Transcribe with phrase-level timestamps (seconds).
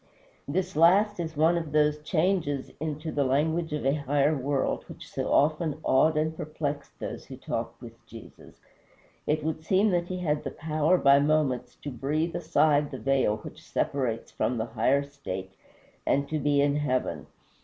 [0.47, 5.07] This last is one of those changes into the language of a higher world which
[5.07, 8.59] so often awed and perplexed those who talked with Jesus.
[9.27, 13.37] It would seem that he had the power by moments to breathe aside the veil
[13.43, 15.51] which separates from the higher state,
[16.03, 17.27] and to be in heaven.